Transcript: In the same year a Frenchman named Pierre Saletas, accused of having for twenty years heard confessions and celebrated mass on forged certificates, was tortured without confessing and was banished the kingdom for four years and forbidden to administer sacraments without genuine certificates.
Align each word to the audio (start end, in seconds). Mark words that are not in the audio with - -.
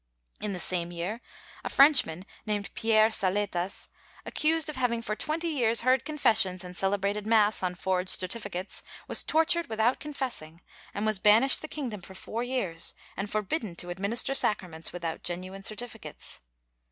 In 0.39 0.51
the 0.51 0.59
same 0.59 0.91
year 0.91 1.21
a 1.63 1.69
Frenchman 1.69 2.25
named 2.47 2.71
Pierre 2.73 3.11
Saletas, 3.11 3.87
accused 4.25 4.67
of 4.67 4.75
having 4.75 5.03
for 5.03 5.15
twenty 5.15 5.49
years 5.49 5.81
heard 5.81 6.05
confessions 6.05 6.63
and 6.63 6.75
celebrated 6.75 7.27
mass 7.27 7.61
on 7.61 7.75
forged 7.75 8.09
certificates, 8.19 8.81
was 9.07 9.21
tortured 9.21 9.67
without 9.69 9.99
confessing 9.99 10.61
and 10.95 11.05
was 11.05 11.19
banished 11.19 11.61
the 11.61 11.67
kingdom 11.67 12.01
for 12.01 12.15
four 12.15 12.41
years 12.41 12.95
and 13.15 13.29
forbidden 13.29 13.75
to 13.75 13.91
administer 13.91 14.33
sacraments 14.33 14.91
without 14.91 15.21
genuine 15.21 15.61
certificates. 15.61 16.41